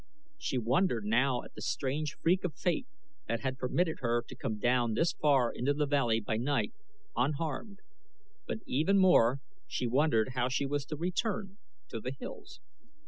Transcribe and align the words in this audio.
She 0.39 0.57
wondered 0.57 1.05
now 1.05 1.43
at 1.43 1.53
the 1.53 1.61
strange 1.61 2.15
freak 2.23 2.43
of 2.43 2.55
fate 2.57 2.87
that 3.27 3.41
had 3.41 3.59
permitted 3.59 3.99
her 3.99 4.23
to 4.27 4.35
come 4.35 4.57
down 4.57 4.95
this 4.95 5.13
far 5.13 5.51
into 5.53 5.75
the 5.75 5.85
valley 5.85 6.19
by 6.19 6.37
night 6.37 6.73
unharmed, 7.15 7.81
but 8.47 8.61
even 8.65 8.97
more 8.97 9.41
she 9.67 9.85
wondered 9.85 10.29
how 10.29 10.49
she 10.49 10.65
was 10.65 10.85
to 10.87 10.95
return 10.95 11.59
to 11.89 11.99
the 11.99 12.09
hills. 12.19 12.61